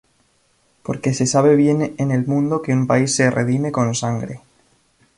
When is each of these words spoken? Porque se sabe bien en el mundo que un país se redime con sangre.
Porque 0.81 1.13
se 1.13 1.27
sabe 1.27 1.55
bien 1.55 1.93
en 1.99 2.09
el 2.09 2.25
mundo 2.25 2.63
que 2.63 2.73
un 2.73 2.87
país 2.87 3.13
se 3.15 3.29
redime 3.29 3.71
con 3.71 3.93
sangre. 3.93 4.41